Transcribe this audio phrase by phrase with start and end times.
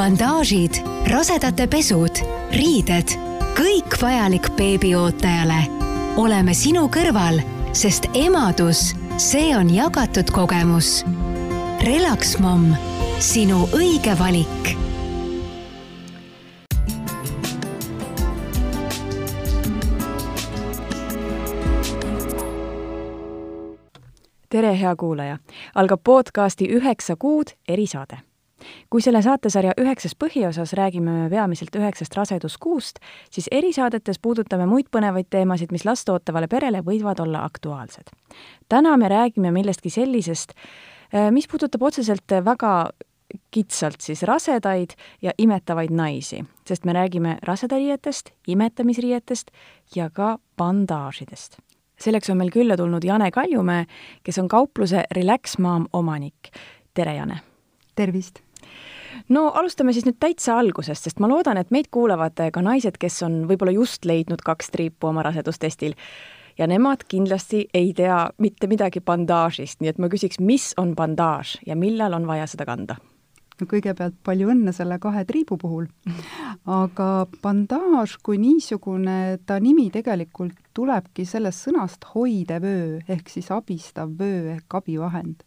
[0.00, 0.78] bandaažid,
[1.12, 2.22] rasedate pesud,
[2.56, 3.12] riided,
[3.58, 5.60] kõik vajalik beebiootajale.
[6.16, 7.42] oleme sinu kõrval,
[7.76, 11.02] sest emadus, see on jagatud kogemus.
[11.84, 12.72] Relax Mom,
[13.20, 14.72] sinu õige valik
[24.50, 25.38] tere, hea kuulaja!
[25.74, 28.29] algab podcasti Üheksa kuud erisaade.
[28.90, 32.98] Kui selle saatesarja üheksas põhiosas räägime me peamiselt üheksast raseduskuust,
[33.30, 38.10] siis erisaadetes puudutame muid põnevaid teemasid, mis last ootavale perele võivad olla aktuaalsed.
[38.68, 40.52] täna me räägime millestki sellisest,
[41.12, 42.90] eh, mis puudutab otseselt väga
[43.50, 44.90] kitsalt siis rasedaid
[45.22, 49.50] ja imetavaid naisi, sest me räägime rasedariietest, imetamisriietest
[49.94, 51.58] ja ka bandaažidest
[52.00, 53.84] selleks on meil külla tulnud Jane Kaljumäe,
[54.24, 56.50] kes on kaupluse Relax Mom omanik.
[56.94, 57.40] tere, Jane!
[57.94, 58.40] tervist!
[59.30, 63.22] No alustame siis nüüd täitsa algusest, sest ma loodan, et meid kuulavad ka naised, kes
[63.26, 65.96] on võib-olla just leidnud kaks triipu oma rasedustestil
[66.58, 71.58] ja nemad kindlasti ei tea mitte midagi bandaažist, nii et ma küsiks, mis on bandaaž
[71.66, 73.00] ja millal on vaja seda kanda?
[73.60, 75.86] no kõigepealt palju õnne selle kahe triibu puhul.
[76.64, 77.08] aga
[77.42, 84.80] bandaaž kui niisugune, ta nimi tegelikult tulebki sellest sõnast hoidevöö ehk siis abistav vöö ehk
[84.80, 85.44] abivahend.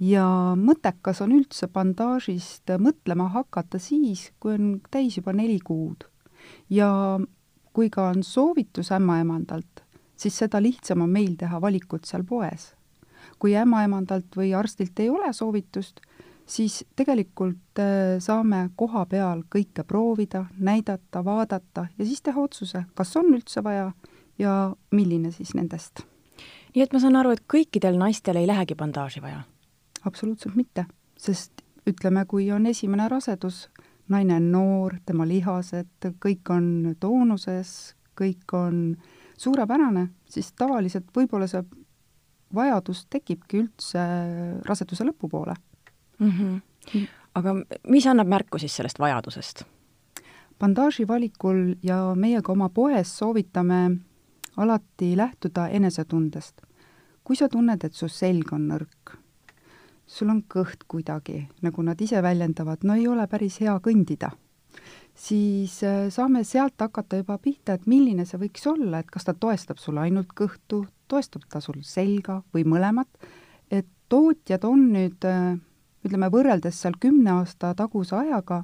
[0.00, 0.26] Ja
[0.58, 6.04] mõttekas on üldse bandaažist mõtlema hakata siis, kui on täis juba neli kuud.
[6.70, 7.18] ja
[7.72, 9.82] kui ka on soovitus ämmaemandalt,
[10.16, 12.74] siis seda lihtsam on meil teha valikut seal poes.
[13.38, 16.00] kui ämmaemandalt või arstilt ei ole soovitust,
[16.46, 23.16] siis tegelikult äh, saame koha peal kõike proovida, näidata, vaadata ja siis teha otsuse, kas
[23.16, 23.92] on üldse vaja
[24.38, 26.04] ja milline siis nendest.
[26.74, 29.42] nii et ma saan aru, et kõikidel naistel ei lähegi bandaaži vaja?
[30.06, 30.86] Absoluutselt mitte,
[31.18, 33.66] sest ütleme, kui on esimene rasedus,
[34.08, 38.96] naine on noor, tema lihased, kõik on toonuses, kõik on
[39.36, 41.62] suurepärane, siis tavaliselt võib-olla see
[42.54, 44.02] vajadus tekibki üldse
[44.66, 45.54] raseduse lõpupoole
[46.18, 46.30] mm.
[46.30, 47.06] -hmm.
[47.34, 47.54] aga
[47.88, 49.64] mis annab märku siis sellest vajadusest?
[50.60, 53.98] bandaaži valikul ja meie ka oma poes soovitame
[54.56, 56.62] alati lähtuda enesetundest.
[57.24, 59.16] kui sa tunned, et su selg on nõrk,
[60.06, 64.30] sul on kõht kuidagi, nagu nad ise väljendavad, no ei ole päris hea kõndida,
[65.14, 69.34] siis äh, saame sealt hakata juba pihta, et milline see võiks olla, et kas ta
[69.34, 73.28] toestab sul ainult kõhtu, toestab ta sul selga või mõlemat,
[73.70, 75.56] et tootjad on nüüd äh,
[76.06, 78.62] ütleme, võrreldes seal kümne aasta taguse ajaga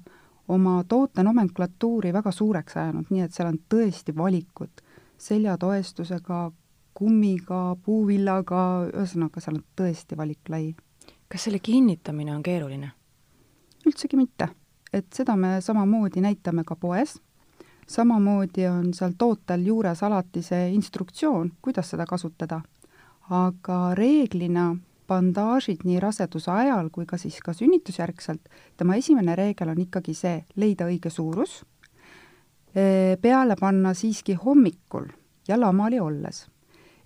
[0.52, 4.82] oma toote nomenklatuuri väga suureks ajanud, nii et seal on tõesti valikud.
[5.22, 6.40] Seljatoestusega,
[6.98, 10.72] kummiga, puuvillaga, ühesõnaga seal on tõesti valik lai.
[11.32, 12.90] Kas selle kinnitamine on keeruline?
[13.86, 14.48] üldsegi mitte.
[14.92, 17.14] et seda me samamoodi näitame ka poes,
[17.88, 22.60] samamoodi on seal tootel juures alati see instruktsioon, kuidas seda kasutada.
[23.30, 24.74] aga reeglina
[25.08, 30.44] bandaažid nii raseduse ajal kui ka siis ka sünnitusjärgselt, tema esimene reegel on ikkagi see,
[30.56, 31.62] leida õige suurus,
[33.22, 35.08] peale panna siiski hommikul
[35.48, 36.46] ja lamali olles.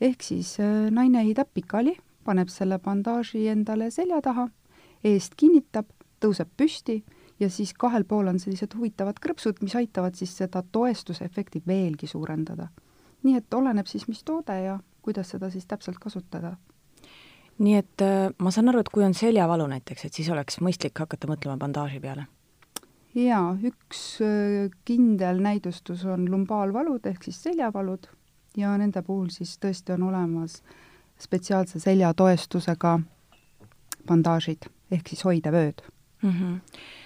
[0.00, 0.56] ehk siis
[0.91, 4.48] naine heidab pikali, paneb selle bandaaži endale selja taha,
[5.04, 5.88] eest kinnitab,
[6.20, 7.00] tõuseb püsti
[7.41, 12.69] ja siis kahel pool on sellised huvitavad krõpsud, mis aitavad siis seda toestusefekti veelgi suurendada.
[13.22, 16.56] nii et oleneb siis, mis toode ja kuidas seda siis täpselt kasutada
[17.59, 20.98] nii et äh, ma saan aru, et kui on seljavalu näiteks, et siis oleks mõistlik
[21.00, 22.26] hakata mõtlema bandaaži peale?
[23.16, 28.10] jaa, üks äh, kindel näidustus on lumbaalvalud ehk siis seljavalud
[28.60, 30.60] ja nende puhul siis tõesti on olemas
[31.19, 32.99] spetsiaalse seljatoestusega
[34.06, 35.82] bandaažid ehk siis hoidevööd
[36.22, 36.31] mm.
[36.31, 36.60] -hmm.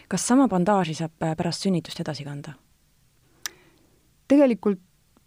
[0.09, 2.54] kas sama bandaaži saab äh, pärast sünnitust edasi kanda?
[4.28, 4.81] tegelikult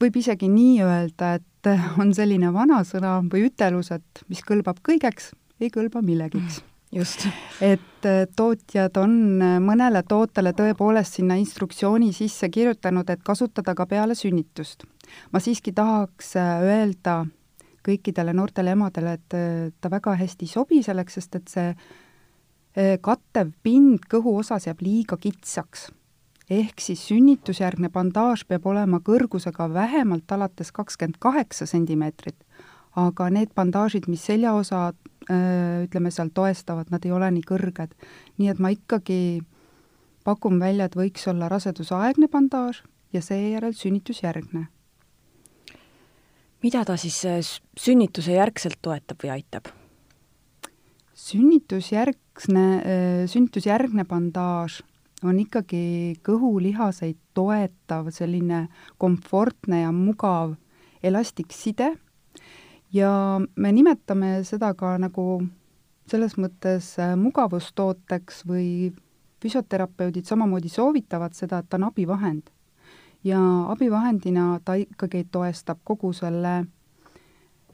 [0.04, 5.72] võib isegi nii öelda, et on selline vanasõna või ütelus, et mis kõlbab kõigeks, ei
[5.74, 6.62] kõlba millegiks.
[6.94, 7.28] just.
[7.62, 13.86] et äh, tootjad on äh, mõnele tootele tõepoolest sinna instruktsiooni sisse kirjutanud, et kasutada ka
[13.86, 14.84] peale sünnitust.
[15.32, 17.26] ma siiski tahaks äh, öelda
[17.84, 24.08] kõikidele noortele emadele, et ta väga hästi ei sobi selleks, sest et see kattev pind
[24.10, 25.92] kõhu osas jääb liiga kitsaks
[26.50, 32.38] ehk siis sünnitusjärgne bandaaž peab olema kõrgusega vähemalt alates kakskümmend kaheksa sentimeetrit,
[32.96, 34.92] aga need bandaažid, mis seljaosa
[35.24, 37.94] ütleme seal toestavad, nad ei ole nii kõrged.
[38.38, 39.42] nii et ma ikkagi
[40.24, 42.84] pakun välja, et võiks olla rasedusaegne bandaaž
[43.14, 44.68] ja seejärel sünnitusjärgne.
[46.64, 47.20] Mida ta siis
[47.80, 49.72] sünnituse järgselt toetab või aitab?
[51.24, 52.66] sünnitusjärgne,
[53.30, 54.82] sünnitusjärgne bandaaž
[55.24, 58.66] on ikkagi kõhulihaseid toetav selline
[59.00, 60.56] komfortne ja mugav
[61.04, 61.94] elastikside
[62.94, 63.12] ja
[63.56, 65.44] me nimetame seda ka nagu
[66.10, 68.68] selles mõttes äh, mugavustooteks või
[69.44, 72.52] füsioterapeudid samamoodi soovitavad seda, et ta on abivahend.
[73.24, 73.40] Ja
[73.72, 76.66] abivahendina ta ikkagi toestab kogu selle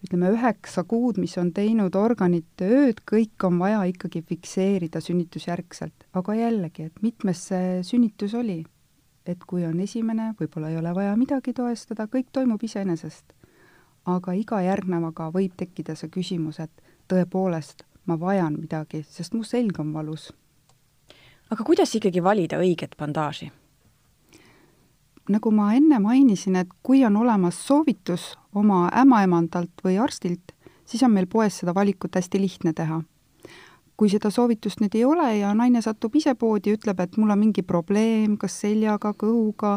[0.04, 6.08] ütleme, üheksa kuud, mis on teinud organite ööd, kõik on vaja ikkagi fikseerida sünnitusjärgselt.
[6.14, 8.64] aga jällegi, et mitmes see sünnitus oli?
[9.26, 13.34] et kui on esimene, võib-olla ei ole vaja midagi toestada, kõik toimub iseenesest.
[14.06, 16.72] aga iga järgnevaga võib tekkida see küsimus, et
[17.08, 20.32] tõepoolest, ma vajan midagi, sest mu selg on valus.
[21.50, 23.52] aga kuidas ikkagi valida õiget bandaaži?
[25.30, 30.54] Nagu ma enne mainisin, et kui on olemas soovitus oma ämmaemandalt või arstilt,
[30.86, 33.02] siis on meil poes seda valikut hästi lihtne teha.
[34.00, 37.40] kui seda soovitust nüüd ei ole ja naine satub ise poodi ütleb, et mul on
[37.40, 39.74] mingi probleem, kas seljaga, kõhuga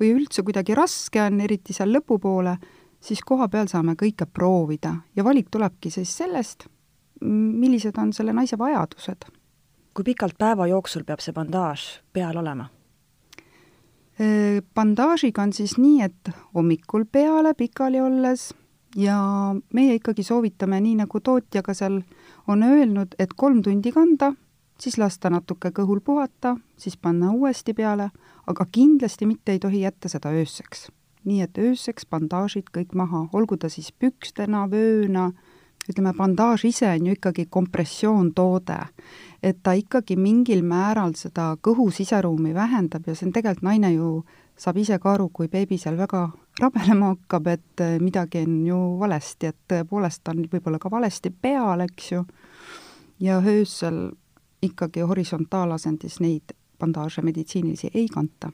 [0.00, 2.56] või üldse kuidagi raske on, eriti seal lõpupoole,
[3.00, 6.64] siis koha peal saame kõike proovida ja valik tulebki siis sellest,
[7.20, 9.28] millised on selle naise vajadused.
[9.94, 12.70] kui pikalt päeva jooksul peab see bandaaž peal olema?
[14.74, 18.48] Bandaažiga on siis nii, et hommikul peale pikali olles
[18.96, 19.18] ja
[19.74, 22.00] meie ikkagi soovitame, nii nagu tootja ka seal
[22.48, 24.32] on öelnud, et kolm tundi kanda,
[24.80, 28.10] siis lasta natuke kõhul puhata, siis panna uuesti peale,
[28.46, 30.88] aga kindlasti mitte ei tohi jätta seda ööseks.
[31.28, 35.32] nii et ööseks bandaažid kõik maha, olgu ta siis pükstena, vööna,
[35.88, 38.78] ütleme, bandaaž ise on ju ikkagi kompressioontoode
[39.42, 44.10] et ta ikkagi mingil määral seda kõhu siseruumi vähendab ja see on tegelikult, naine ju
[44.58, 46.24] saab ise ka aru, kui beebi seal väga
[46.58, 51.30] rabelema hakkab, et eh, midagi on ju valesti, et tõepoolest ta on võib-olla ka valesti
[51.30, 52.24] peal, eks ju,
[53.22, 54.08] ja öösel
[54.62, 58.50] ikkagi horisontaalasendis neid bandaaže meditsiinilisi ei kanta.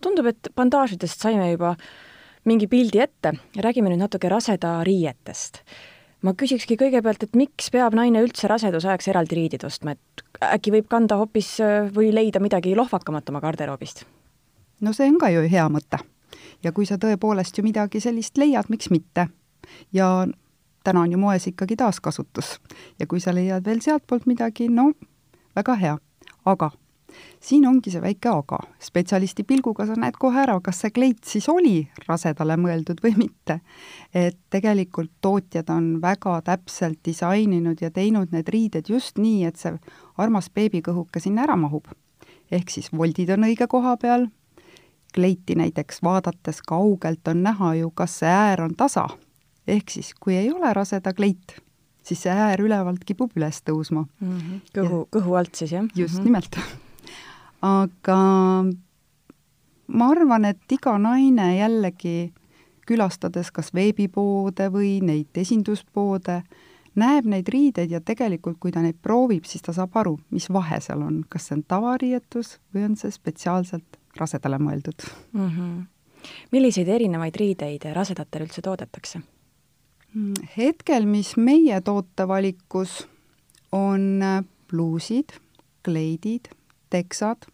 [0.00, 1.74] tundub, et bandaažidest saime juba
[2.44, 5.64] mingi pildi ette, räägime nüüd natuke raseda riietest
[6.22, 10.74] ma küsikski kõigepealt, et miks peab naine üldse raseduse ajaks eraldi riidid ostma, et äkki
[10.76, 11.54] võib kanda hoopis
[11.94, 14.04] või leida midagi lohvakamat oma garderoobist?
[14.80, 16.02] no see on ka ju hea mõte.
[16.62, 19.28] ja kui sa tõepoolest ju midagi sellist leiad, miks mitte?
[19.92, 20.26] ja
[20.84, 22.58] täna on ju moes ikkagi taaskasutus.
[22.98, 24.92] ja kui sa leiad veel sealtpoolt midagi, no
[25.56, 25.98] väga hea.
[26.44, 26.70] aga
[27.40, 28.58] siin ongi see väike aga.
[28.80, 33.60] spetsialisti pilguga sa näed kohe ära, kas see kleit siis oli rasedale mõeldud või mitte.
[34.14, 39.74] et tegelikult tootjad on väga täpselt disaininud ja teinud need riided just nii, et see
[40.18, 41.88] armas beebikõhuke sinna ära mahub.
[42.50, 44.28] ehk siis voldid on õige koha peal,
[45.14, 49.08] kleiti näiteks vaadates kaugelt on näha ju, kas see äär on tasa.
[49.66, 51.60] ehk siis, kui ei ole raseda kleit,
[52.02, 54.38] siis see äär ülevalt kipub üles tõusma mm.
[54.38, 54.62] -hmm.
[54.78, 55.84] kõhu, kõhu alt siis, jah?
[55.94, 56.24] just mm -hmm.
[56.24, 56.56] nimelt
[57.62, 58.18] aga
[59.92, 62.32] ma arvan, et iga naine jällegi
[62.88, 66.40] külastades kas veebipoode või neid esinduspoode,
[66.98, 70.80] näeb neid riideid ja tegelikult, kui ta neid proovib, siis ta saab aru, mis vahe
[70.82, 75.48] seal on, kas see on tavariietus või on see spetsiaalselt rasedale mõeldud mm.
[75.48, 75.84] -hmm.
[76.52, 79.22] milliseid erinevaid riideid rasedatel üldse toodetakse?
[80.12, 83.06] Mm, hetkel, mis meie tootevalikus
[83.72, 84.20] on
[84.68, 85.32] pluusid,
[85.84, 86.50] kleidid,
[86.92, 87.46] teksad,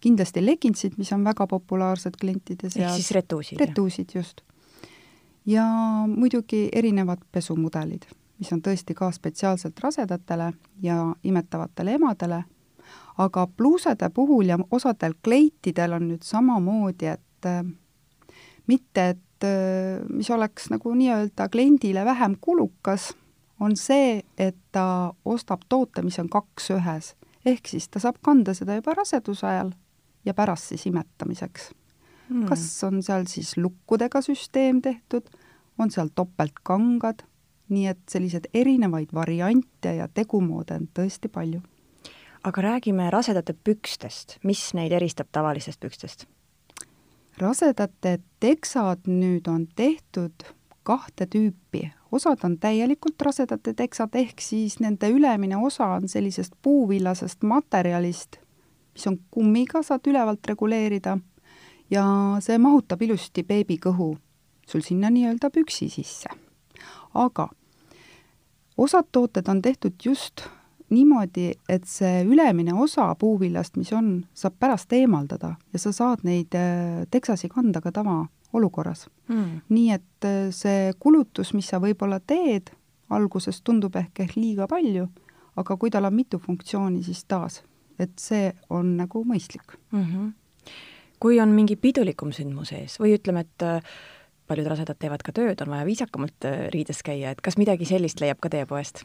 [0.00, 2.92] kindlasti legintsid, mis on väga populaarsed klientide seas.
[2.92, 3.60] ehk siis retuusid?
[3.60, 4.40] retuusid, just.
[5.46, 5.64] ja
[6.08, 8.06] muidugi erinevad pesumudelid,
[8.40, 12.42] mis on tõesti ka spetsiaalselt rasedatele ja imetavatele emadele,
[13.18, 17.64] aga pluusade puhul ja osadel kleitidel on nüüd samamoodi, et äh,
[18.66, 23.12] mitte, et äh, mis oleks nagu nii-öelda kliendile vähem kulukas,
[23.60, 27.14] on see, et ta ostab toote, mis on kaks ühes
[27.46, 29.72] ehk siis ta saab kanda seda juba raseduse ajal
[30.24, 31.70] ja pärast siis imetamiseks.
[32.28, 32.46] Mm..
[32.46, 35.26] kas on seal siis lukkudega süsteem tehtud,
[35.78, 37.24] on seal topeltkangad,
[37.70, 41.62] nii et selliseid erinevaid variante ja tegumoode on tõesti palju.
[42.44, 46.26] aga räägime rasedate pükstest, mis neid eristab tavalistest pükstest?
[47.40, 50.44] rasedate teksad nüüd on tehtud
[50.82, 57.42] kahte tüüpi, osad on täielikult rasedate teksad, ehk siis nende ülemine osa on sellisest puuvillasest
[57.42, 58.40] materjalist,
[58.94, 61.18] mis on kummiga, saad ülevalt reguleerida
[61.90, 62.04] ja
[62.40, 64.14] see mahutab ilusti beebi kõhu
[64.70, 66.30] sul sinna nii-öelda püksi sisse.
[67.14, 67.48] aga
[68.78, 70.46] osad tooted on tehtud just
[70.90, 76.54] niimoodi, et see ülemine osa puuvillast, mis on, saab pärast eemaldada ja sa saad neid
[76.58, 79.60] äh, teksasi kanda ka tava olukorras mm..
[79.68, 82.70] nii et äh, see kulutus, mis sa võib-olla teed,
[83.10, 85.08] alguses tundub ehk ehk liiga palju,
[85.56, 87.62] aga kui tal on mitu funktsiooni, siis taas
[88.00, 90.04] et see on nagu mõistlik mm.
[90.04, 90.32] -hmm.
[91.20, 93.94] kui on mingi pidulikum sündmus ees või ütleme, et äh,
[94.48, 98.20] paljud rasedad teevad ka tööd, on vaja viisakamalt äh, riides käia, et kas midagi sellist
[98.20, 99.04] leiab ka teie poest?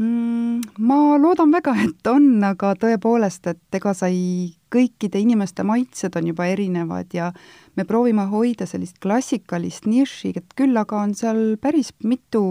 [0.00, 0.60] Mm,?
[0.78, 6.28] Ma loodan väga, et on, aga tõepoolest, et ega sa ei, kõikide inimeste maitsed on
[6.30, 7.30] juba erinevad ja
[7.76, 12.42] me proovime hoida sellist klassikalist niši, et küll aga on seal päris mitu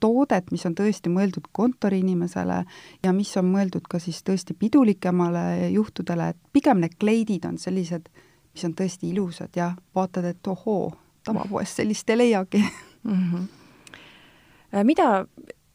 [0.00, 2.62] toodet, mis on tõesti mõeldud kontoriinimesele
[3.04, 8.08] ja mis on mõeldud ka siis tõesti pidulikemale juhtudele, et pigem need kleidid on sellised,
[8.56, 10.94] mis on tõesti ilusad ja vaatad, et ohoo,
[11.26, 13.20] tavapoest sellist ei leiagi mm.
[13.20, 14.84] -hmm.
[14.84, 15.26] mida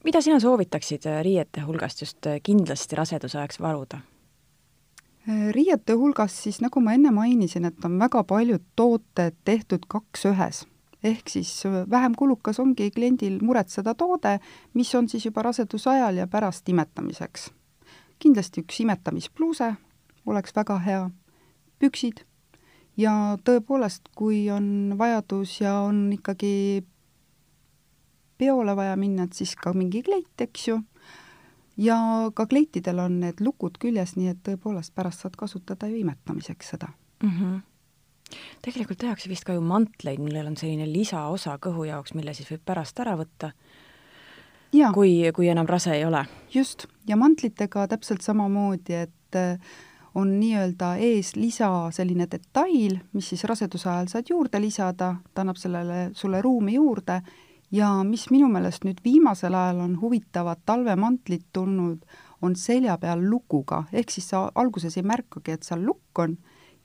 [0.03, 4.01] mida sina soovitaksid äh, riiete hulgast just äh, kindlasti raseduse ajaks varuda?
[5.29, 10.25] Äh, riiete hulgas siis, nagu ma enne mainisin, et on väga paljud tooted tehtud kaks
[10.31, 10.65] ühes.
[11.03, 14.39] ehk siis vähem kulukas ongi kliendil muretseda toode,
[14.73, 17.51] mis on siis juba raseduse ajal ja pärast imetamiseks.
[18.19, 19.73] kindlasti üks imetamispluuse
[20.25, 21.09] oleks väga hea,
[21.79, 22.21] püksid
[22.97, 26.83] ja tõepoolest, kui on vajadus ja on ikkagi
[28.41, 30.79] peole vaja minna, et siis ka mingi kleit, eks ju,
[31.77, 31.97] ja
[32.35, 36.93] ka kleitidel on need lukud küljes, nii et tõepoolest pärast saad kasutada ju imetamiseks seda
[37.23, 37.35] mm.
[37.35, 37.59] -hmm
[38.61, 42.63] tegelikult tehakse vist ka ju mantleid, millel on selline lisaosa kõhu jaoks, mille siis võib
[42.65, 43.51] pärast ära võtta,
[44.95, 46.25] kui, kui enam rase ei ole.
[46.53, 49.59] just, ja mantlitega täpselt samamoodi, et äh,
[50.15, 55.59] on nii-öelda ees lisa selline detail, mis siis raseduse ajal saad juurde lisada, ta annab
[55.59, 57.21] sellele sulle ruumi juurde
[57.71, 62.03] ja mis minu meelest nüüd viimasel ajal on huvitavad talvemantlid tulnud,
[62.41, 66.37] on selja peal lukuga, ehk siis sa alguses ei märkagi, et seal lukk on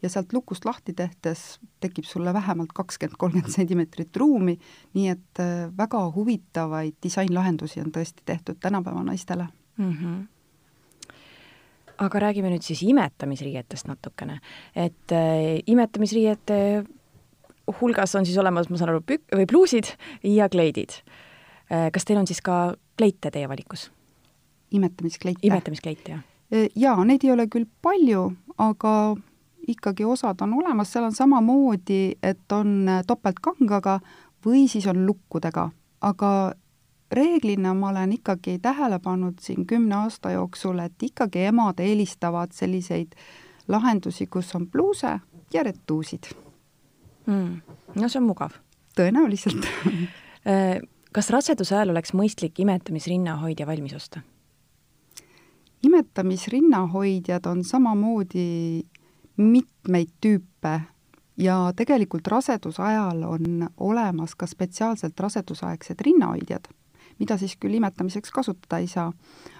[0.02, 4.58] ja sealt lukust lahti tehtes tekib sulle vähemalt kakskümmend, kolmkümmend sentimeetrit ruumi,
[4.94, 9.48] nii et äh, väga huvitavaid disainlahendusi on tõesti tehtud tänapäeva naistele.
[9.76, 9.92] Mm.
[9.92, 10.24] -hmm
[11.96, 14.40] aga räägime nüüd siis imetamisriietest natukene,
[14.76, 16.84] et äh, imetamisriiete
[17.80, 19.92] hulgas on siis olemas, ma saan aru, pük- või pluusid
[20.22, 21.00] ja kleidid.
[21.72, 23.90] Äh, kas teil on siis ka kleite teie valikus?
[24.70, 25.46] imetamiskleite?
[25.46, 26.20] imetamiskleite, jah.
[26.54, 29.16] Äh, jaa, neid ei ole küll palju, aga
[29.68, 34.00] ikkagi osad on olemas, seal on samamoodi, et on äh, topeltkangaga
[34.46, 35.70] või siis on lukkudega,
[36.06, 36.30] aga
[37.12, 43.14] reeglina ma olen ikkagi tähele pannud siin kümne aasta jooksul, et ikkagi emad eelistavad selliseid
[43.68, 45.18] lahendusi, kus on pluuse
[45.54, 46.30] ja retuusid
[47.26, 47.76] mm..
[47.94, 48.56] no see on mugav.
[48.96, 49.66] tõenäoliselt
[50.50, 50.80] äh,
[51.12, 54.20] kas raseduse ajal oleks mõistlik imetamisrinnahoidja valmis osta?
[55.86, 58.82] imetamisrinnahoidjad on samamoodi
[59.36, 60.80] mitmeid tüüpe
[61.36, 66.68] ja tegelikult raseduse ajal on olemas ka spetsiaalselt rasedusaegsed rinnahoidjad,
[67.18, 69.12] mida siis küll imetamiseks kasutada ei saa,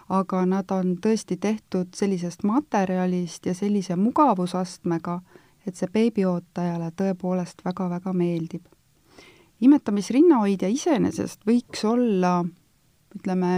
[0.08, 5.20] aga nad on tõesti tehtud sellisest materjalist ja sellise mugavusastmega,
[5.66, 8.64] et see beebiootajale tõepoolest väga-väga meeldib.
[9.60, 12.44] imetamisrinnahoidja iseenesest võiks olla,
[13.16, 13.52] ütleme,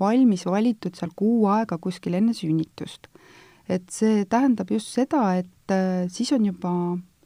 [0.00, 3.08] valmis valitud seal kuu aega kuskil enne sünnitust.
[3.68, 6.72] et see tähendab just seda, et äh, siis on juba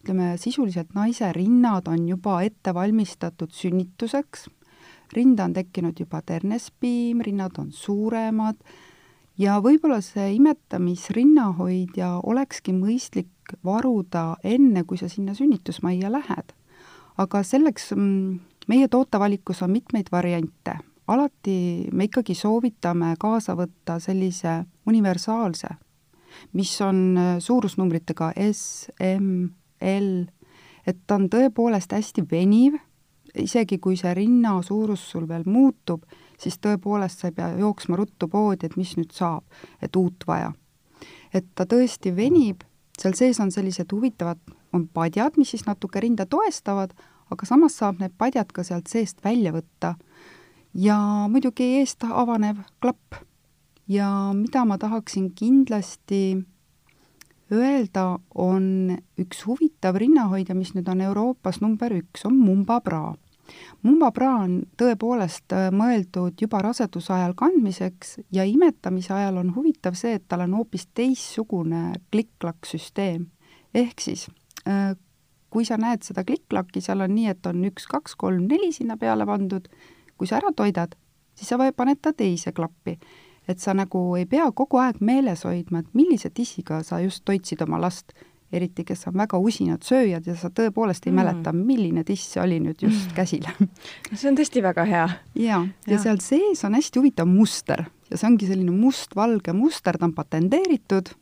[0.02, 4.48] ütleme, sisuliselt naise rinnad on juba ette valmistatud sünnituseks,
[5.14, 8.56] rinda on tekkinud juba ternespiim, rinnad on suuremad
[9.38, 16.52] ja võib-olla see imetamisrinnahoidja olekski mõistlik varuda enne, kui sa sinna sünnitusmajja lähed.
[17.18, 20.78] aga selleks mm, meie tootevalikus on mitmeid variante.
[21.08, 25.68] alati me ikkagi soovitame kaasa võtta sellise universaalse,
[26.52, 29.48] mis on äh, suurusnumbritega S, M,
[29.80, 30.24] L,
[30.86, 32.78] et ta on tõepoolest hästi veniv,
[33.34, 36.04] isegi kui see rinna suurus sul veel muutub,
[36.42, 39.44] siis tõepoolest sa ei pea jooksma ruttu poodi, et mis nüüd saab,
[39.82, 40.52] et uut vaja.
[41.32, 42.64] et ta tõesti venib
[43.00, 44.38] seal sees on sellised huvitavad,
[44.72, 46.94] on padjad, mis siis natuke rinda toestavad,
[47.32, 49.96] aga samas saab need padjad ka sealt seest välja võtta.
[50.74, 50.96] ja
[51.28, 53.20] muidugi eest avanev klapp.
[53.88, 56.44] ja mida ma tahaksin kindlasti
[57.52, 62.80] öelda, on üks huvitav rinnahoidja, mis nüüd on Euroopas number üks, on Mumba
[63.42, 69.96] Bra mumbapra on tõepoolest äh, mõeldud juba raseduse ajal kandmiseks ja imetamise ajal on huvitav
[69.98, 73.26] see, et tal on hoopis teistsugune klikk-klakk süsteem.
[73.74, 74.28] ehk siis
[74.68, 74.94] äh,
[75.52, 78.96] kui sa näed seda klikk-klakki, seal on nii, et on üks, kaks, kolm, neli sinna
[78.96, 79.68] peale pandud,
[80.16, 80.96] kui sa ära toidad,
[81.36, 82.98] siis sa paned ta teise klappi.
[83.48, 87.62] et sa nagu ei pea kogu aeg meeles hoidma, et millise tissiga sa just toitsid
[87.62, 88.12] oma last
[88.52, 91.18] eriti kes on väga usinad sööjad ja sa tõepoolest ei mm.
[91.20, 93.16] mäleta, milline tiss oli nüüd just mm.
[93.16, 93.48] käsil
[94.18, 95.08] see on tõesti väga hea.
[95.40, 100.08] ja, ja seal sees on hästi huvitav muster ja see ongi selline mustvalge muster, ta
[100.08, 101.14] on patenteeritud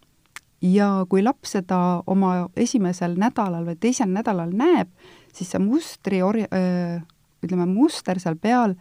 [0.67, 4.91] ja kui laps seda oma esimesel nädalal või teisel nädalal näeb,
[5.33, 6.51] siis see mustri orja-,
[7.41, 8.75] ütleme, muster seal peal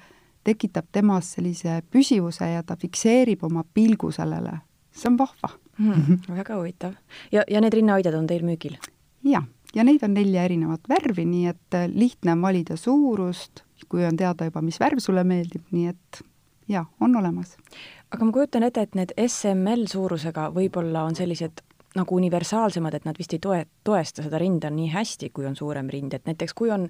[0.48, 4.60] tekitab temas sellise püsivuse ja ta fikseerib oma pilgu sellele.
[4.92, 6.20] see on vahva mm,.
[6.42, 6.98] väga huvitav.
[7.32, 8.78] ja, ja need rinnahoidjad on teil müügil?
[9.26, 9.46] jah,
[9.76, 14.18] ja neid on nelja erinevat värvi, nii et äh, lihtne on valida suurust, kui on
[14.18, 16.22] teada juba, mis värv sulle meeldib, nii et
[16.70, 17.58] jaa, on olemas.
[18.12, 21.64] aga ma kujutan ette, et need SML suurusega võib-olla on sellised
[21.98, 25.90] nagu universaalsemad, et nad vist ei toe, toesta seda rinda nii hästi, kui on suurem
[25.90, 26.86] rind, et näiteks kui on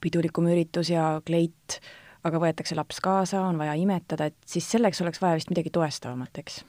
[0.00, 1.80] pidulikum üritus ja kleit,
[2.24, 6.40] aga võetakse laps kaasa, on vaja imetada, et siis selleks oleks vaja vist midagi toestavamat,
[6.42, 6.62] eks?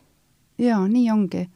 [0.62, 1.50] Jaa, nii ongi.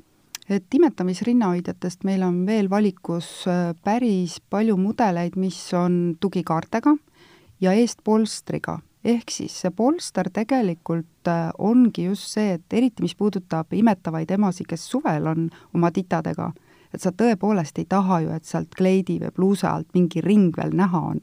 [0.49, 6.97] et imetamisrinnahoidjatest meil on veel valikus äh, päris palju mudeleid, mis on tugikaartega
[7.61, 13.73] ja eestpolstriga ehk siis see polster tegelikult äh, ongi just see, et eriti mis puudutab
[13.73, 16.51] imetavaid emasid, kes suvel on oma titadega,
[16.93, 20.73] et sa tõepoolest ei taha ju, et sealt kleidi või pluusa alt mingi ring veel
[20.77, 21.21] näha on,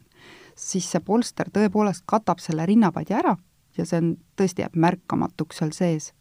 [0.55, 3.37] siis see polster tõepoolest katab selle rinnapadja ära
[3.79, 6.13] ja see on, tõesti jääb märkamatuks seal sees.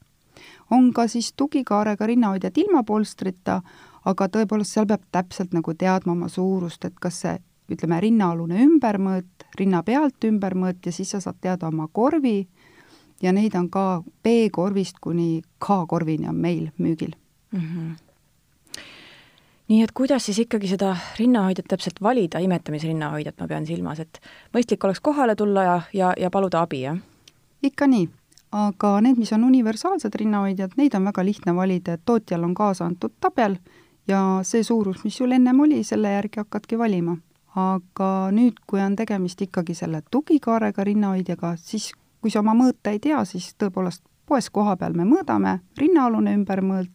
[0.71, 3.61] On ka siis tugikaarega rinnahoidjad ilma polstrita,
[4.05, 7.37] aga tõepoolest seal peab täpselt nagu teadma oma suurust, et kas see
[7.71, 12.47] ütleme, rinnaalune ümbermõõt, rinna pealt ümbermõõt ja siis sa saad teada oma korvi
[13.21, 17.13] ja neid on ka B-korvist kuni K-korvini on meil müügil
[17.51, 17.59] mm.
[17.59, 17.99] -hmm
[19.71, 24.19] nii et kuidas siis ikkagi seda rinnahoidjat täpselt valida, imetamisrinnahoidjat ma pean silmas, et
[24.55, 26.97] mõistlik oleks kohale tulla ja, ja, ja paluda abi, jah?
[27.63, 28.09] ikka nii,
[28.51, 32.85] aga need, mis on universaalsed rinnahoidjad, neid on väga lihtne valida, et tootjal on kaasa
[32.85, 33.57] antud tabel
[34.07, 37.17] ja see suurus, mis sul ennem oli, selle järgi hakkadki valima
[37.55, 41.91] aga nüüd, kui on tegemist ikkagi selle tugikaarega rinnahoidjaga, siis
[42.21, 46.91] kui sa oma mõõta ei tea, siis tõepoolest poes kohapeal me mõõdame rinnaalune ümbermõõt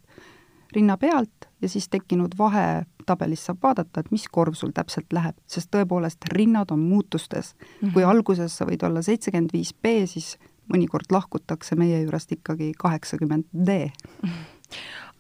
[0.75, 5.71] rinna pealt ja siis tekkinud vahetabelis saab vaadata, et mis korv sul täpselt läheb, sest
[5.75, 7.67] tõepoolest rinnad on muutustes mm.
[7.67, 7.93] -hmm.
[7.93, 10.37] kui alguses sa võid olla seitsekümmend viis B, siis
[10.73, 13.91] mõnikord lahkutakse meie juurest ikkagi kaheksakümmend D.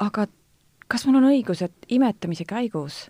[0.03, 0.27] aga
[0.89, 3.07] kas mul on õigus, et imetamise käigus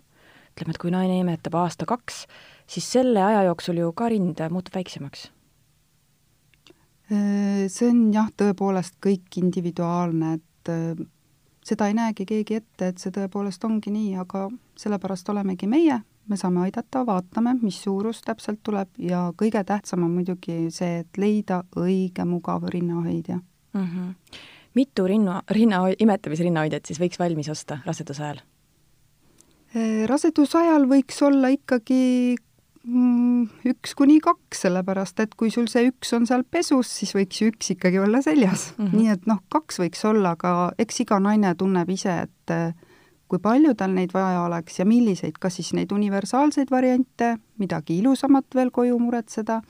[0.57, 2.23] ütleme, et kui naine imetab aasta-kaks,
[2.67, 5.27] siis selle aja jooksul ju ka rind muutub väiksemaks?
[7.07, 11.05] Äh, see on jah, tõepoolest kõik individuaalne, et äh,
[11.63, 14.47] seda ei näegi keegi ette, et see tõepoolest ongi nii, aga
[14.79, 20.15] sellepärast olemegi meie, me saame aidata, vaatame, mis suurus täpselt tuleb ja kõige tähtsam on
[20.17, 23.85] muidugi see, et leida õige mugav rinnahoidja mm.
[23.85, 24.41] -hmm.
[24.75, 28.41] mitu rinna, rinna, imetamisrinnahoidjat siis võiks valmis osta raseduse ajal?
[29.75, 32.35] Äh, raseduse ajal võiks olla ikkagi
[32.83, 37.41] mm, üks kuni kaks, sellepärast et kui sul see üks on seal pesus, siis võiks
[37.41, 38.85] ju üks ikkagi olla seljas mm.
[38.85, 38.97] -hmm.
[38.97, 42.73] nii et noh, kaks võiks olla, aga eks iga naine tunneb ise, et äh,
[43.27, 48.55] kui palju tal neid vaja oleks ja milliseid, kas siis neid universaalseid variante, midagi ilusamat
[48.55, 49.61] veel koju muretseda,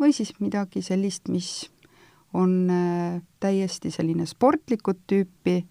[0.00, 1.70] või siis midagi sellist, mis
[2.32, 5.62] on äh, täiesti selline sportlikut tüüpi,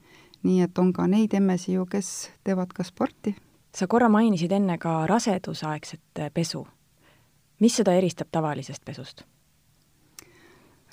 [0.43, 3.35] nii et on ka neid emmesi ju, kes teevad ka sporti
[3.75, 6.67] sa korra mainisid enne ka rasedusaegset pesu.
[7.59, 9.23] mis seda eristab tavalisest pesust?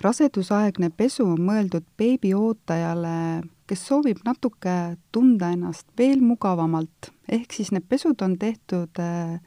[0.04, 7.88] Rasedusaegne pesu on mõeldud beebiootajale, kes soovib natuke tunda ennast veel mugavamalt, ehk siis need
[7.88, 9.38] pesud on tehtud äh,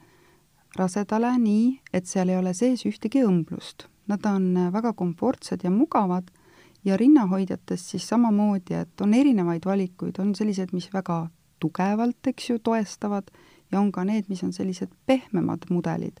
[0.78, 3.88] rasedale nii, et seal ei ole sees ühtegi õmblust.
[4.10, 6.30] Nad on äh, väga komfortsed ja mugavad
[6.84, 11.26] ja rinnahoidjatest siis samamoodi, et on erinevaid valikuid, on sellised, mis väga
[11.62, 13.30] tugevalt, eks ju, toestavad
[13.72, 16.20] ja on ka need, mis on sellised pehmemad mudelid.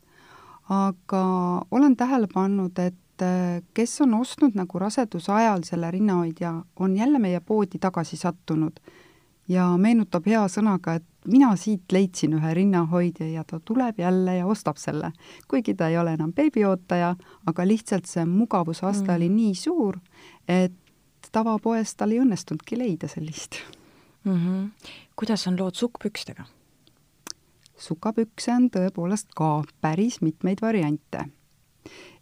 [0.70, 1.22] aga
[1.70, 7.18] olen tähele pannud, et äh, kes on ostnud nagu raseduse ajal selle rinnahoidja, on jälle
[7.18, 8.80] meie poodi tagasi sattunud
[9.48, 14.46] ja meenutab hea sõnaga, et mina siit leidsin ühe rinnahoidja ja ta tuleb jälle ja
[14.46, 15.12] ostab selle.
[15.48, 17.14] kuigi ta ei ole enam beebiootaja,
[17.46, 19.16] aga lihtsalt see mugavusaste mm.
[19.16, 19.98] oli nii suur,
[20.48, 20.72] et
[21.32, 23.60] tavapoes tal ei õnnestunudki leida sellist
[24.24, 24.32] mm.
[24.32, 24.90] -hmm.
[25.16, 26.44] kuidas on lood sukkpükstega?
[27.82, 31.26] sukapükse on tõepoolest ka päris mitmeid variante.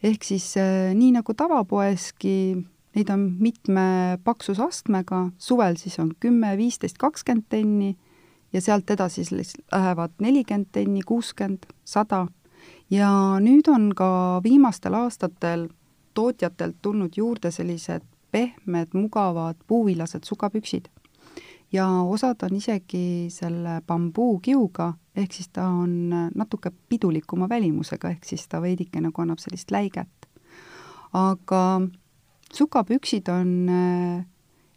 [0.02, 2.36] Ehk siis äh, nii nagu tavapoeski,
[2.96, 7.96] neid on mitme paksusastmega, suvel siis on kümme, viisteist, kakskümmend tenni
[8.52, 12.26] ja sealt edasi siis lähevad nelikümmend tenni, kuuskümmend, sada.
[12.90, 15.68] Ja nüüd on ka viimastel aastatel
[16.14, 20.90] tootjatelt tulnud juurde sellised pehmed, mugavad puuvillased sukapüksid
[21.72, 28.48] ja osad on isegi selle bambuukiuga, ehk siis ta on natuke pidulikuma välimusega, ehk siis
[28.48, 30.28] ta veidike nagu annab sellist läiget.
[31.12, 31.80] aga
[32.52, 34.26] sukapüksid on äh,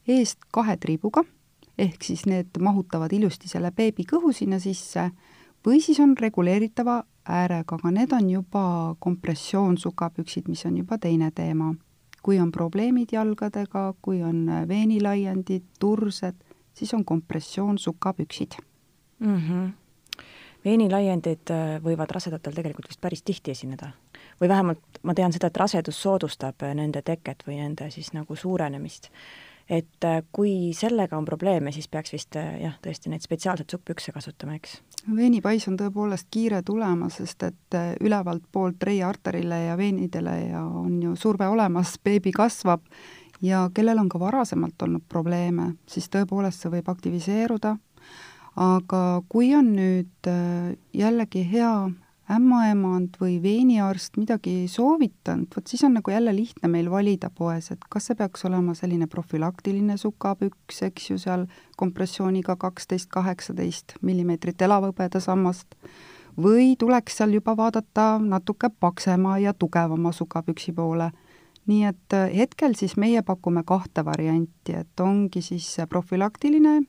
[0.08, 1.24] eest kahe triibuga,
[1.78, 5.10] ehk siis need mahutavad ilusti selle beebi kõhu sinna sisse,
[5.66, 8.66] või siis on reguleeritava äärega, aga need on juba
[9.00, 11.74] kompressioonsukapüksid, mis on juba teine teema.
[12.24, 16.38] kui on probleemid jalgadega, kui on veenilaiendid, tursed,
[16.74, 18.52] siis on kompressioonsukapüksid
[19.20, 19.38] mm.
[19.38, 19.72] -hmm.
[20.66, 23.92] veenilaiendid äh, võivad rasedatel tegelikult vist päris tihti esineda
[24.42, 28.36] või vähemalt ma tean seda, et rasedus soodustab äh, nende teket või nende siis nagu
[28.36, 29.10] suurenemist
[29.70, 34.56] et äh, kui sellega on probleeme, siis peaks vist jah, tõesti neid spetsiaalseid suppükse kasutama,
[34.56, 34.82] eks?
[35.16, 41.02] veenipais on tõepoolest kiire tulema, sest et ülevalt poolt reia arterile ja veenidele ja on
[41.04, 42.82] ju surve olemas, beebi kasvab
[43.44, 47.76] ja kellel on ka varasemalt olnud probleeme, siis tõepoolest see võib aktiviseeruda,
[48.64, 50.32] aga kui on nüüd
[50.96, 51.74] jällegi hea
[52.32, 57.84] ämmaemand või veiniarst midagi soovitanud, vot siis on nagu jälle lihtne meil valida poes, et
[57.90, 61.46] kas see peaks olema selline profülaktiline sukapüks, eks ju, seal
[61.78, 65.76] kompressiooniga kaksteist, kaheksateist millimeetrit elavhõbedasammast,
[66.40, 71.12] või tuleks seal juba vaadata natuke paksema ja tugevama sukapüksi poole.
[71.68, 76.82] Nii et äh, hetkel siis meie pakume kahte varianti, et ongi siis profülaktiline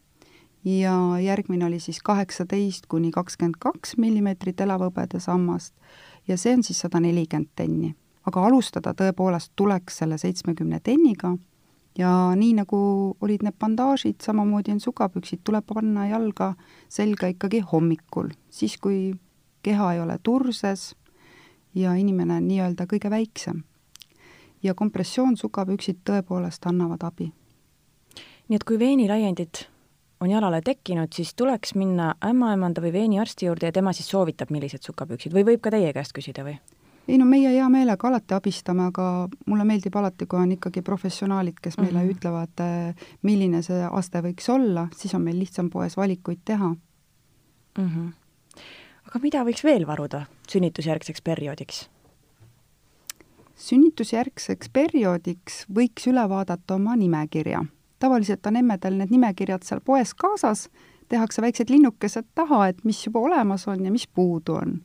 [0.65, 5.75] ja järgmine oli siis kaheksateist kuni kakskümmend kaks millimeetrit elavhõbeda sammast
[6.29, 7.95] ja see on siis sada nelikümmend tenni.
[8.25, 11.35] aga alustada tõepoolest tuleks selle seitsmekümne tenniga
[11.99, 12.79] ja nii, nagu
[13.21, 16.55] olid need bandaažid, samamoodi on sukapüksid, tuleb panna jalga
[16.89, 19.15] selga ikkagi hommikul, siis kui
[19.63, 20.95] keha ei ole turses
[21.75, 23.63] ja inimene on nii-öelda kõige väiksem.
[24.65, 27.33] Ja kompressioonsukapüksid tõepoolest annavad abi.
[28.49, 29.67] nii et kui veenilaiendid
[30.21, 34.83] on jalale tekkinud, siis tuleks minna ämmaemanda või veeniarsti juurde ja tema siis soovitab, millised
[34.83, 36.57] sukapüksid või võib ka teie käest küsida või?
[37.09, 41.59] ei no meie hea meelega alati abistame, aga mulle meeldib alati, kui on ikkagi professionaalid,
[41.63, 42.17] kes meile mm -hmm.
[42.17, 46.69] ütlevad, milline see aste võiks olla, siis on meil lihtsam poes valikuid teha
[47.79, 47.89] mm.
[47.89, 48.13] -hmm.
[49.09, 51.89] aga mida võiks veel varuda sünnitusjärgseks perioodiks?
[53.57, 57.65] Sünnitusjärgseks perioodiks võiks üle vaadata oma nimekirja
[58.05, 60.69] tavaliselt on emmedel need nimekirjad seal poes kaasas,
[61.09, 64.83] tehakse väiksed linnukesed taha, et mis juba olemas on ja mis puudu on.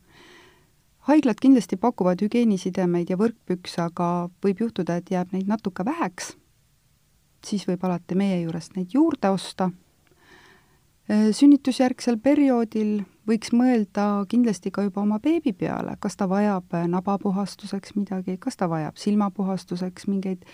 [1.09, 6.35] haiglad kindlasti pakuvad hügieenisidemeid ja võrkpükse, aga võib juhtuda, et jääb neid natuke väheks,
[7.45, 9.71] siis võib alati meie juurest neid juurde osta.
[11.09, 18.37] sünnitusjärgsel perioodil võiks mõelda kindlasti ka juba oma beebi peale, kas ta vajab nabapuhastuseks midagi,
[18.41, 20.45] kas ta vajab silmapuhastuseks mingeid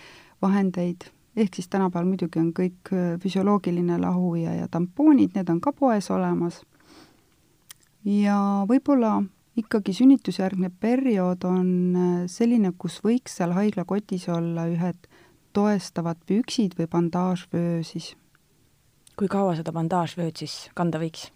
[0.43, 5.73] vahendeid ehk siis tänapäeval muidugi on kõik äh, füsioloogiline lahuja ja tampoonid, need on ka
[5.75, 6.61] poes olemas.
[8.05, 8.37] ja
[8.69, 9.23] võib-olla
[9.57, 15.09] ikkagi sünnitusjärgne periood on äh, selline, kus võiks seal haiglakotis olla ühed
[15.53, 18.15] toestavad püksid või bandaažvöö siis.
[19.15, 21.34] kui kaua seda bandaažvööd siis kanda võiks?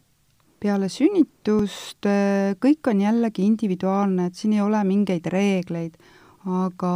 [0.59, 5.97] Peale sünnitust äh, kõik on jällegi individuaalne, et siin ei ole mingeid reegleid,
[6.45, 6.93] aga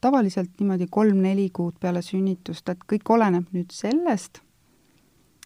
[0.00, 4.40] tavaliselt niimoodi kolm-neli kuud peale sünnitust, et kõik oleneb nüüd sellest,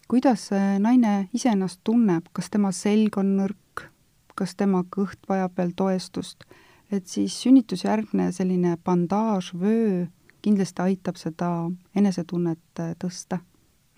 [0.07, 0.47] kuidas
[0.79, 3.87] naine ise ennast tunneb, kas tema selg on nõrk,
[4.35, 6.45] kas tema kõht vajab veel toestust,
[6.91, 10.05] et siis sünnitusjärgne selline bandaaž, vöö
[10.45, 11.49] kindlasti aitab seda
[11.97, 13.39] enesetunnet äh, tõsta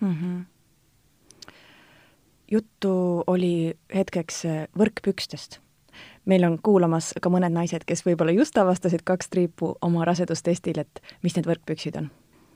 [0.00, 0.14] mm.
[0.14, 0.38] -hmm.
[2.50, 5.60] Juttu oli hetkeks äh, võrkpükstest
[6.28, 11.00] meil on kuulamas ka mõned naised, kes võib-olla just avastasid kaks triipu oma rasedustestil, et
[11.24, 12.10] mis need võrkpüksid on?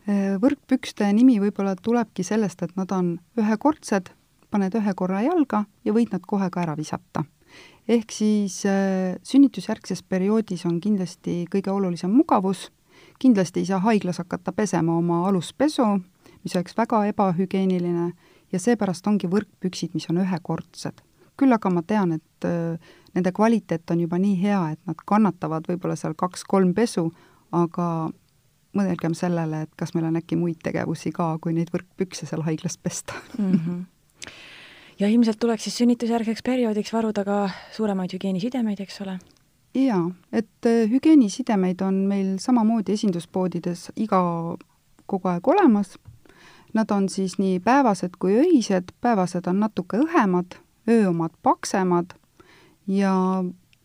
[0.09, 4.12] Äh, võrkpükste nimi võib-olla tulebki sellest, et nad on ühekordsed,
[4.52, 7.24] paned ühe korra jalga ja võid nad kohe ka ära visata.
[7.88, 12.70] ehk siis äh, sünnitusjärgses perioodis on kindlasti kõige olulisem mugavus,
[13.18, 15.87] kindlasti ei saa haiglas hakata pesema oma aluspesu,
[16.44, 18.12] mis oleks väga ebahügieeniline,
[18.52, 21.02] ja seepärast ongi võrkpüksid, mis on ühekordsed.
[21.40, 22.78] küll aga ma tean, et äh,
[23.14, 27.08] nende kvaliteet on juba nii hea, et nad kannatavad võib-olla seal kaks-kolm pesu,
[27.52, 27.86] aga
[28.76, 32.78] mõelgem sellele, et kas meil on äkki muid tegevusi ka, kui neid võrkpükse seal haiglas
[32.78, 33.52] pesta mm.
[33.52, 33.82] -hmm.
[35.00, 39.18] ja ilmselt tuleks siis sünnitusjärgseks perioodiks varuda ka suuremaid hügieenisidemeid, eks ole?
[39.74, 44.20] jaa, et äh, hügieenisidemeid on meil samamoodi esinduspoodides iga,
[45.06, 45.98] kogu aeg olemas.
[46.74, 50.56] Nad on siis nii päevased kui öised, päevased on natuke õhemad,
[50.88, 52.14] öö omad paksemad
[52.87, 53.12] ja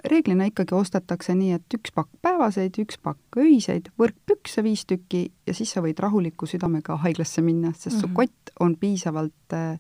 [0.06, 5.56] reeglina ikkagi ostetakse nii, et üks pakk päevaseid, üks pakk öiseid, võrkpükse viis tükki ja
[5.58, 8.02] siis sa võid rahuliku südamega haiglasse minna, sest mm -hmm.
[8.02, 8.16] su mhm.
[8.16, 9.80] kott on piisavalt öö, äh,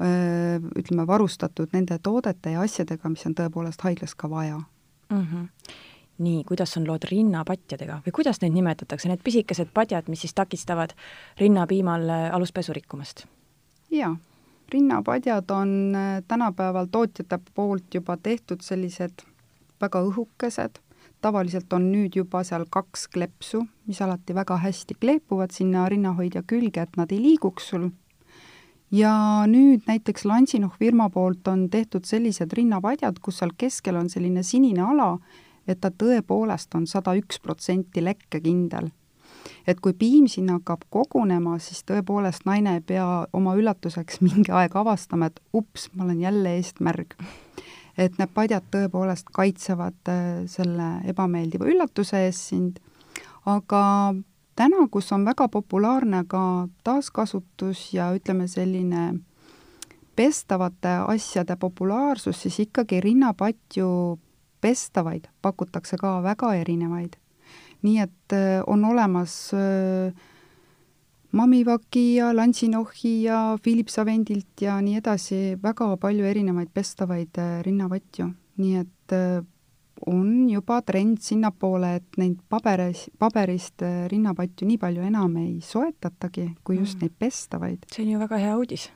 [0.00, 4.60] äh, ütleme, varustatud nende toodete ja asjadega, mis on tõepoolest haiglas ka vaja
[5.10, 5.26] mm.
[5.26, 5.48] -hmm.
[6.20, 10.94] Nii, kuidas on lood rinnapatjadega või kuidas neid nimetatakse, need pisikesed padjad, mis siis takistavad
[11.40, 13.26] rinnapiimal äh, aluspesu rikkumast?
[13.90, 14.12] jaa,
[14.72, 19.24] rinnapadjad on äh, tänapäeval tootjate poolt juba tehtud sellised
[19.80, 20.78] väga õhukesed,
[21.20, 26.84] tavaliselt on nüüd juba seal kaks klepsu, mis alati väga hästi kleepuvad sinna rinnahoidja külge,
[26.84, 27.90] et nad ei liiguks sul.
[28.90, 29.12] ja
[29.46, 34.82] nüüd näiteks Lansinoh firma poolt on tehtud sellised rinnapadjad, kus seal keskel on selline sinine
[34.82, 35.18] ala,
[35.70, 38.90] et ta tõepoolest on sada üks protsenti lekkekindel.
[39.66, 44.76] et kui piim sinna hakkab kogunema, siis tõepoolest naine ei pea oma üllatuseks mingi aeg
[44.76, 47.14] avastama, et ups, ma olen jälle eestmärg.
[47.98, 52.80] et need padjad tõepoolest kaitsevad äh, selle ebameeldiva üllatuse eest sind,
[53.46, 54.14] aga
[54.56, 59.20] täna, kus on väga populaarne ka taaskasutus ja ütleme, selline
[60.16, 63.88] pestavate asjade populaarsus, siis ikkagi rinnapatju
[64.60, 67.16] pestavaid pakutakse ka väga erinevaid.
[67.82, 70.12] nii et äh, on olemas äh,
[71.32, 78.26] Mamivaki ja Lansinohi ja Philips Avendilt ja nii edasi, väga palju erinevaid pestavaid äh, rinnavatju,
[78.60, 79.14] nii et
[80.06, 86.78] on juba trend sinnapoole, et neid paberis, paberist rinnapatju nii palju enam ei soetatagi, kui
[86.78, 87.06] just mm.
[87.06, 87.88] neid pestavaid.
[87.92, 88.90] see on ju väga hea uudis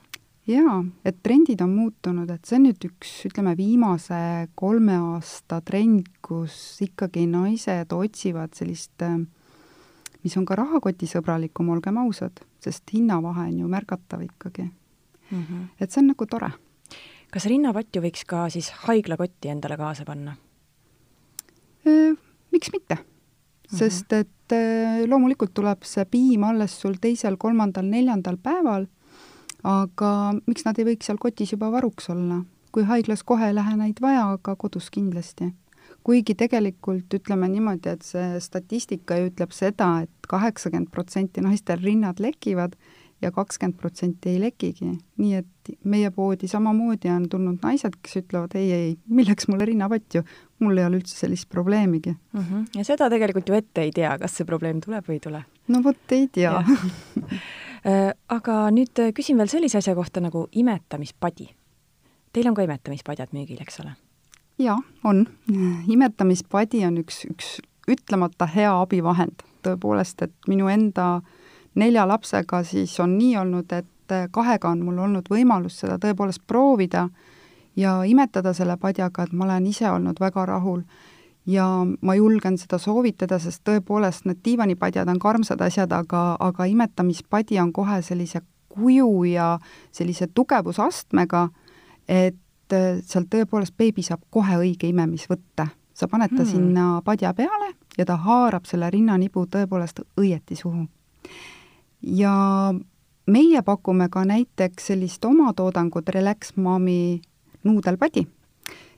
[0.49, 4.19] jaa, et trendid on muutunud, et see on nüüd üks, ütleme, viimase
[4.57, 9.05] kolme aasta trend, kus ikkagi naised otsivad sellist,
[10.25, 15.41] mis on ka rahakotisõbralikum, olgem ausad, sest hinnavahe on ju märgatav ikkagi mm.
[15.41, 15.67] -hmm.
[15.79, 16.51] et see on nagu tore.
[17.31, 20.35] kas rinnapatju võiks ka siis haiglakotti endale kaasa panna?
[22.51, 22.95] Miks mitte?
[22.95, 23.77] Mhm.
[23.77, 24.53] sest et
[25.07, 28.85] loomulikult tuleb see piim alles sul teisel, kolmandal, neljandal päeval
[29.65, 30.11] aga
[30.45, 32.43] miks nad ei võiks seal kotis juba varuks olla?
[32.75, 35.53] kui haiglas kohe ei lähe neid vaja, aga kodus kindlasti.
[36.03, 41.81] kuigi tegelikult ütleme niimoodi, et see statistika ju ütleb seda et, et kaheksakümmend protsenti naistel
[41.81, 42.75] rinnad lekivad
[43.23, 44.91] ja kakskümmend protsenti ei lekigi.
[45.17, 50.21] nii et meie poodi samamoodi on tulnud naised, kes ütlevad ei, ei, milleks mulle rinnapatju,
[50.59, 52.41] mul ei ole üldse sellist probleemigi mm.
[52.41, 52.65] -hmm.
[52.75, 55.45] ja seda tegelikult ju ette ei tea, kas see probleem tuleb või ei tule?
[55.67, 56.59] no vot, ei tea
[57.85, 61.51] aga nüüd äh, küsin veel sellise asja kohta nagu imetamispadi.
[62.33, 63.95] Teil on ka imetamispadjad müügil, eks ole?
[64.59, 65.25] jaa, on.
[65.91, 67.57] imetamispadi on üks, üks
[67.91, 69.43] ütlemata hea abivahend.
[69.65, 71.21] tõepoolest, et minu enda
[71.75, 76.43] nelja lapsega siis on nii olnud, et äh, kahega on mul olnud võimalus seda tõepoolest
[76.47, 77.09] proovida
[77.75, 80.83] ja imetada selle padjaga, et ma olen ise olnud väga rahul
[81.45, 81.65] ja
[82.01, 87.73] ma julgen seda soovitada, sest tõepoolest need diivanipadjad on karmsad asjad, aga, aga imetamispadi on
[87.73, 88.41] kohe sellise
[88.75, 89.55] kuju ja
[89.91, 91.47] sellise tugevusastmega,
[92.07, 95.67] et äh, seal tõepoolest beebi saab kohe õige imemisvõtte.
[95.95, 96.51] sa paned ta hmm.
[96.51, 100.87] sinna padja peale ja ta haarab selle rinnanibu tõepoolest õieti suhu.
[102.01, 102.73] ja
[103.27, 107.21] meie pakume ka näiteks sellist omatoodangut Relax Mami
[107.63, 108.27] nuudelpadi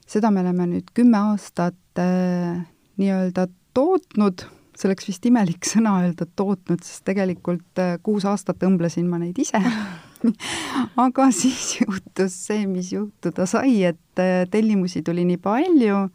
[0.08, 2.62] seda me oleme nüüd kümme aastat äh,
[3.00, 4.44] nii-öelda tootnud,
[4.78, 9.38] see oleks vist imelik sõna öelda tootnud, sest tegelikult äh, kuus aastat õmblesin ma neid
[9.38, 9.60] ise
[11.06, 16.06] aga siis juhtus see, mis juhtuda sai, et äh, tellimusi tuli nii palju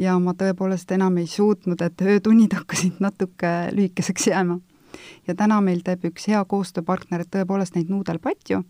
[0.00, 4.58] ja ma tõepoolest enam ei suutnud, et öötunnid hakkasid natuke lühikeseks jääma.
[5.26, 8.62] ja täna meil teeb üks hea koostööpartner, tõepoolest neid nuudelpatju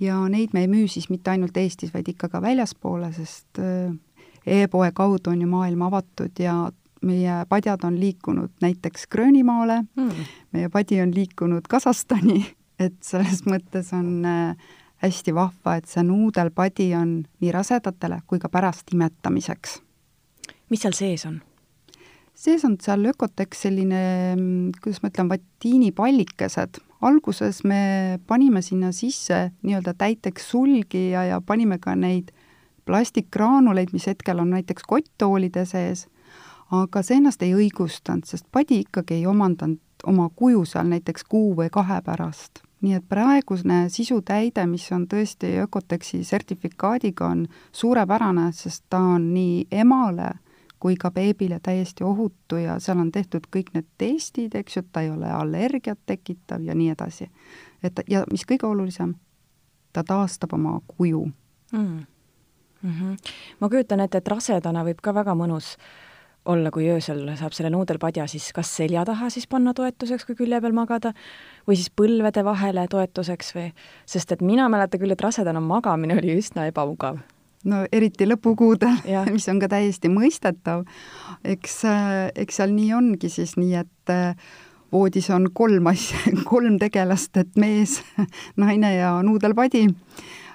[0.00, 3.92] ja neid me ei müü siis mitte ainult Eestis, vaid ikka ka väljaspoole, sest äh,
[4.46, 6.56] e-poe kaudu on ju maailm avatud ja
[7.06, 12.44] meie padjad on liikunud näiteks Gröönimaale mm., meie padi on liikunud Kasahstani,
[12.84, 14.70] et selles mõttes on äh,
[15.04, 19.80] hästi vahva, et see nuudelpadi on nii rasedatele kui ka pärast imetamiseks.
[20.70, 21.40] mis seal sees on?
[22.36, 24.00] sees on seal Ökotex selline,
[24.36, 31.40] mm, kuidas ma ütlen, vatiinipallikesed, alguses me panime sinna sisse nii-öelda täiteks sulgi ja, ja
[31.40, 32.32] panime ka neid
[32.86, 36.06] plastikgraanuleid, mis hetkel on näiteks kotttoolide sees,
[36.70, 41.54] aga see ennast ei õigustanud, sest padi ikkagi ei omandanud oma kuju seal näiteks kuu
[41.56, 42.62] või kahe pärast.
[42.80, 49.66] nii et praegune sisutäide, mis on tõesti Ökotexi sertifikaadiga, on suurepärane, sest ta on nii
[49.72, 50.34] emale
[50.80, 54.90] kui ka beebile täiesti ohutu ja seal on tehtud kõik need testid, eks ju, et
[54.92, 57.30] ta ei ole allergiat tekitav ja nii edasi.
[57.82, 59.14] et ja mis kõige olulisem,
[59.92, 61.24] ta taastab oma kuju
[61.72, 62.04] mm.
[62.82, 63.16] Mm -hmm.
[63.60, 65.76] ma kujutan ette, et rasedana võib ka väga mõnus
[66.44, 70.60] olla, kui öösel saab selle nuudelpadja siis kas selja taha siis panna toetuseks, kui külje
[70.60, 71.12] peal magada,
[71.68, 73.72] või siis põlvede vahele toetuseks või,
[74.06, 77.18] sest et mina mäletan küll, et rasedana magamine oli üsna ebamugav
[77.66, 79.02] no eriti lõpukuudel,
[79.34, 80.86] mis on ka täiesti mõistetav.
[81.44, 81.82] eks,
[82.34, 84.16] eks seal nii ongi siis nii, et
[84.92, 86.18] voodis on kolm asja,
[86.52, 88.00] kolm tegelast, et mees,
[88.62, 89.86] naine ja nuudelpadi.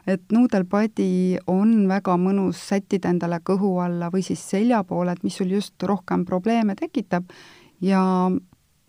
[0.08, 5.36] et nuudelpadi on väga mõnus sättida endale kõhu alla või siis selja poole, et mis
[5.38, 7.30] sul just rohkem probleeme tekitab
[7.82, 8.02] ja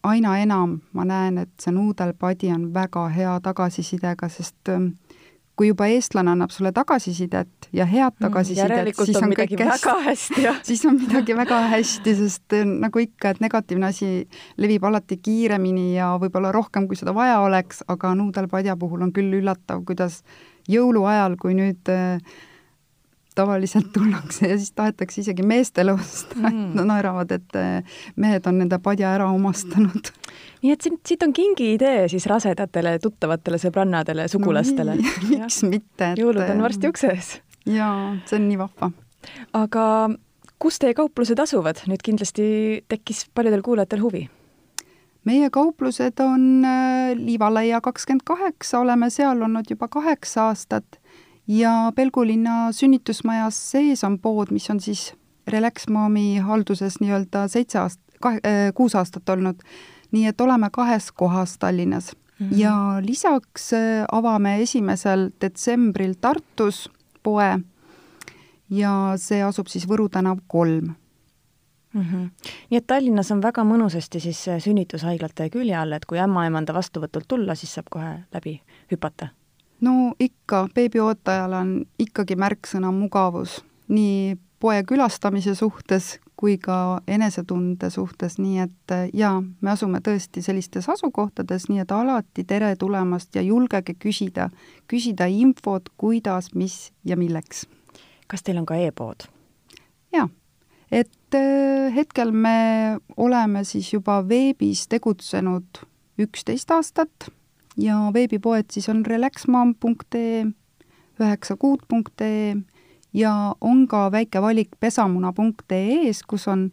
[0.02, 4.94] aina enam ma näen, et see nuudelpadi on väga hea tagasisidega, sest ähm,
[5.56, 9.96] kui juba eestlane annab sulle tagasisidet ja head mm, tagasisidet siis on, on kõik väga
[10.06, 14.12] hästi, siis on midagi väga hästi, sest äh, nagu ikka, et negatiivne asi
[14.60, 19.40] levib alati kiiremini ja võib-olla rohkem, kui seda vaja oleks, aga nuudelpadja puhul on küll
[19.42, 20.22] üllatav, kuidas
[20.72, 22.40] jõuluajal, kui nüüd äh,
[23.34, 28.46] tavaliselt tullakse ja siis tahetakse isegi meestele osta mm., et nad naeravad, et eh, mehed
[28.48, 30.12] on nende padja ära omastanud.
[30.62, 35.14] nii et siit, siit on kingi idee siis rasedatele, tuttavatele, sõbrannadele, sugulastele no,.
[35.30, 36.20] miks mitte et....
[36.20, 37.32] jõulud on varsti ukse ees.
[37.68, 38.92] jaa, see on nii vahva.
[39.56, 39.86] aga
[40.62, 42.44] kus teie kauplused asuvad, nüüd kindlasti
[42.92, 44.28] tekkis paljudel kuulajatel huvi
[45.28, 50.98] meie kauplused on eh, Liivalaia kakskümmend kaheksa, oleme seal olnud juba kaheksa aastat
[51.48, 55.12] ja Pelgulinna sünnitusmajas sees on pood, mis on siis
[55.48, 59.62] Relax Momi halduses nii-öelda seitse aast-, kahe äh,, kuus aastat olnud.
[60.12, 62.48] nii et oleme kahes kohas Tallinnas mm.
[62.48, 62.58] -hmm.
[62.58, 66.90] ja lisaks äh, avame esimesel detsembril Tartus
[67.22, 67.58] poe
[68.70, 70.94] ja see asub siis Võru tänav kolm
[71.94, 72.02] mm.
[72.02, 72.30] -hmm.
[72.70, 77.24] nii et Tallinnas on väga mõnusasti siis äh, sünnitushaiglate külje all, et kui ämmaemanda vastuvõtult
[77.28, 78.60] tulla, siis saab kohe läbi
[78.92, 79.28] hüpata
[79.82, 83.60] no ikka, beebiootajal on ikkagi märksõna mugavus
[83.92, 90.42] nii poe külastamise suhtes kui ka enesetunde suhtes, nii et äh, jaa, me asume tõesti
[90.42, 94.48] sellistes asukohtades, nii et alati tere tulemast ja julgege küsida,
[94.90, 97.66] küsida infot, kuidas, mis ja milleks.
[98.26, 99.28] kas teil on ka e-pood?
[100.12, 100.26] jaa,
[100.90, 105.84] et äh, hetkel me oleme siis juba veebis tegutsenud
[106.18, 107.30] üksteist aastat
[107.76, 110.44] ja veebipoed siis on relaxmom.ee,
[111.20, 112.56] üheksakuud.ee
[113.14, 116.70] ja on ka väike valik pesamuna.ee-s, kus on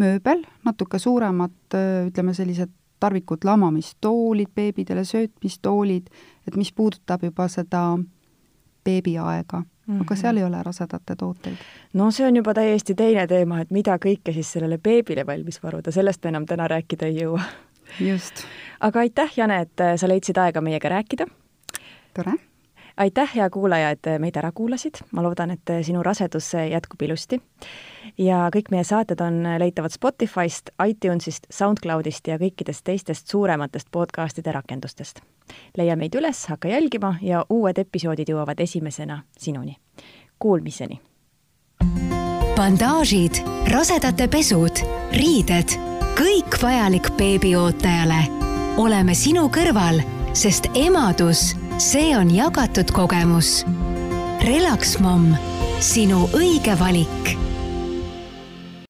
[0.00, 1.54] mööbel, natuke suuremad,
[2.06, 6.10] ütleme sellised tarvikud, lamamistoolid beebidele, söötmistoolid,
[6.48, 7.98] et mis puudutab juba seda
[8.84, 10.02] beebiaega mm, -hmm.
[10.02, 11.56] aga seal ei ole rasedate tooteid.
[11.92, 15.92] no see on juba täiesti teine teema, et mida kõike siis sellele beebile valmis varuda,
[15.92, 17.42] sellest me enam täna rääkida ei jõua
[18.00, 18.44] just.
[18.80, 21.26] aga aitäh, Jane, et äh, sa leidsid aega meiega rääkida.
[22.14, 22.32] tore.
[22.96, 27.02] aitäh, hea kuulaja, et äh, meid ära kuulasid, ma loodan, et äh, sinu rasedus jätkub
[27.02, 27.40] ilusti.
[28.18, 35.20] ja kõik meie saated on leitavad Spotify'st, iTunes'ist, SoundCloud'ist ja kõikidest teistest suurematest podcast'ide rakendustest.
[35.76, 39.76] leia meid üles, hakka jälgima ja uued episoodid jõuavad esimesena sinuni.
[40.38, 41.00] Kuulmiseni!
[42.60, 43.40] bandaažid,
[43.72, 44.82] rasedate pesud,
[45.16, 45.89] riided
[46.20, 48.20] kõik vajalik beebiootajale.
[48.76, 50.02] oleme sinu kõrval,
[50.36, 53.64] sest emadus, see on jagatud kogemus.
[54.44, 55.32] Relax Mom,
[55.80, 57.36] sinu õige valik